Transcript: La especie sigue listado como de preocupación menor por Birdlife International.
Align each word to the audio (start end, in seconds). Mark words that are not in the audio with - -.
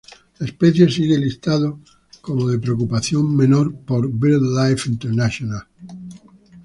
La 0.39 0.47
especie 0.47 0.89
sigue 0.89 1.15
listado 1.19 1.79
como 2.21 2.47
de 2.47 2.57
preocupación 2.57 3.35
menor 3.35 3.71
por 3.85 4.11
Birdlife 4.11 4.89
International. 4.89 5.67